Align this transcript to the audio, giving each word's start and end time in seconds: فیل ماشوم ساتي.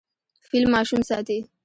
فیل 0.47 0.65
ماشوم 0.73 1.01
ساتي. 1.09 1.37